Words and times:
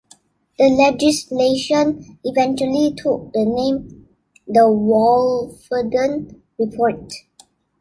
The 0.57 0.67
legislation 0.67 2.17
eventually 2.23 2.95
took 2.97 3.33
the 3.33 3.45
name 3.45 4.07
The 4.47 4.61
Wolfenden 4.67 6.41
Report. 6.57 7.13